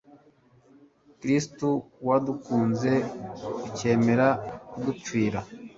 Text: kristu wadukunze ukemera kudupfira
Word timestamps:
kristu 1.19 1.69
wadukunze 2.07 2.93
ukemera 3.67 4.27
kudupfira 4.69 5.39